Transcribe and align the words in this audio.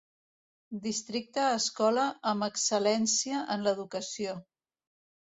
Districte 0.85 1.43
escola 1.57 2.05
amb 2.31 2.45
excel·lència 2.47 3.43
en 3.57 3.67
l'educació. 3.69 4.33